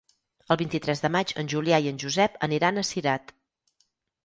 [0.53, 3.33] El vint-i-tres de maig en Julià i en Josep aniran a Cirat.